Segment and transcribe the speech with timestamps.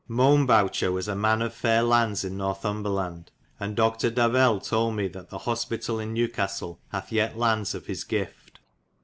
[0.09, 4.95] Mounbowcher was a man of fair landes in Northumbre lande: and Doctor Davelle f told
[4.95, 8.57] me that the hospitale yn Newcastel hath yet landes of his gifte.